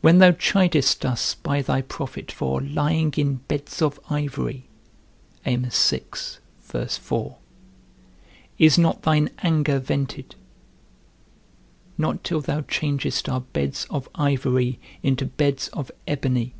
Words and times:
When 0.00 0.18
thou 0.18 0.32
chidest 0.32 1.04
us 1.04 1.34
by 1.36 1.62
thy 1.62 1.80
prophet 1.80 2.32
for 2.32 2.60
lying 2.60 3.14
in 3.16 3.36
beds 3.46 3.80
of 3.80 4.00
ivory, 4.10 4.64
is 5.46 6.38
not 8.76 9.02
thine 9.02 9.30
anger 9.44 9.78
vented; 9.78 10.34
not 11.96 12.24
till 12.24 12.40
thou 12.40 12.62
changest 12.62 13.28
our 13.28 13.42
beds 13.42 13.86
of 13.88 14.08
ivory 14.16 14.80
into 15.04 15.26
beds 15.26 15.68
of 15.68 15.92
ebony? 16.08 16.54